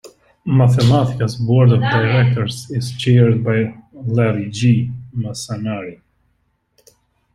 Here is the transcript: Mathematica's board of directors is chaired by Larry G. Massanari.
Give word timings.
Mathematica's 0.47 1.35
board 1.35 1.71
of 1.71 1.79
directors 1.79 2.71
is 2.71 2.91
chaired 2.93 3.43
by 3.43 3.79
Larry 3.93 4.49
G. 4.49 4.89
Massanari. 5.15 6.01